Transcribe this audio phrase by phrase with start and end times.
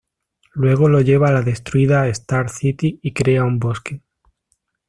[0.53, 4.01] Luego lo lleva a la destruida Star City y crea un bosque.